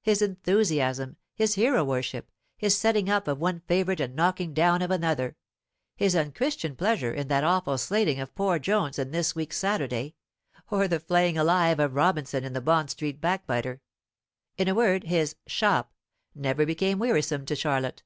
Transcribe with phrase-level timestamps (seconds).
[0.00, 4.90] His enthusiasm; his hero worship; his setting up of one favourite and knocking down of
[4.90, 5.36] another;
[5.94, 10.14] his unchristian pleasure in that awful slating of poor Jones in this week's Saturday,
[10.70, 13.82] or the flaying alive of Robinson in the Bond Street Backbiter;
[14.56, 15.92] in a word, his "shop"
[16.34, 18.02] never became wearisome to Charlotte.